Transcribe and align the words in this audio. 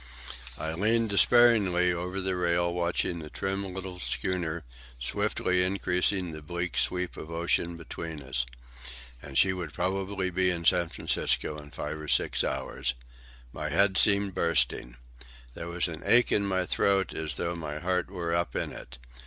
I 0.57 0.73
leaned 0.73 1.11
despairingly 1.11 1.93
over 1.93 2.19
the 2.21 2.35
rail, 2.35 2.73
watching 2.73 3.19
the 3.19 3.29
trim 3.29 3.71
little 3.71 3.99
schooner 3.99 4.63
swiftly 4.99 5.61
increasing 5.63 6.31
the 6.31 6.41
bleak 6.41 6.75
sweep 6.75 7.17
of 7.17 7.29
ocean 7.29 7.77
between 7.77 8.19
us. 8.23 8.47
And 9.21 9.37
she 9.37 9.53
would 9.53 9.73
probably 9.73 10.31
be 10.31 10.49
in 10.49 10.65
San 10.65 10.89
Francisco 10.89 11.59
in 11.59 11.69
five 11.69 11.99
or 12.01 12.07
six 12.07 12.43
hours! 12.43 12.95
My 13.53 13.69
head 13.69 13.95
seemed 13.95 14.33
bursting. 14.33 14.97
There 15.53 15.67
was 15.67 15.87
an 15.87 16.01
ache 16.03 16.31
in 16.31 16.47
my 16.47 16.65
throat 16.65 17.13
as 17.13 17.35
though 17.35 17.53
my 17.53 17.77
heart 17.77 18.09
were 18.09 18.33
up 18.35 18.55
in 18.55 18.71
it. 18.71 18.97